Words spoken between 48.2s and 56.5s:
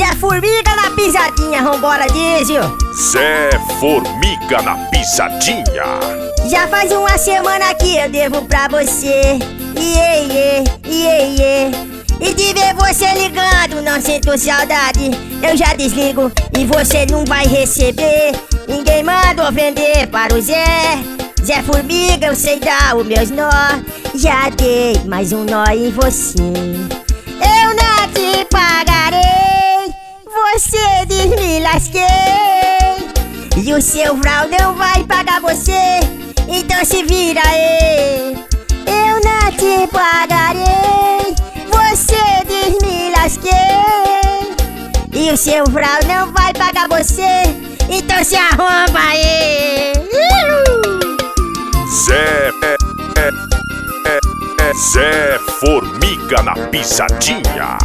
se arromba aí. Zé. É, é, é, Zé Formiga